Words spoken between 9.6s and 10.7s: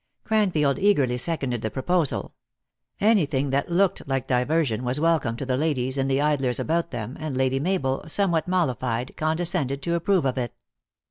to approve of it.